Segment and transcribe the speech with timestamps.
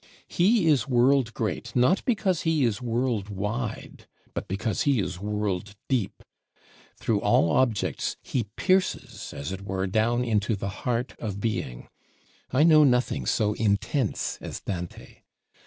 [0.27, 5.75] He is world great not because he is world wide, but because he is world
[5.87, 6.23] deep.
[6.97, 11.87] Through all objects he pierces as it were down into the heart of Being.
[12.49, 15.17] I know nothing so intense as Dante.